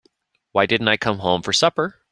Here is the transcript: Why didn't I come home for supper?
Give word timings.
Why 0.51 0.65
didn't 0.65 0.87
I 0.87 0.97
come 0.97 1.19
home 1.19 1.43
for 1.43 1.53
supper? 1.53 2.01